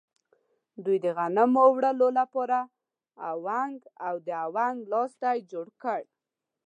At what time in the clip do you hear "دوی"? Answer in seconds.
0.83-0.97